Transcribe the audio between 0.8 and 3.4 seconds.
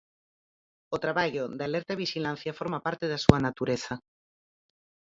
O traballo de alerta e vixilancia forma parte da súa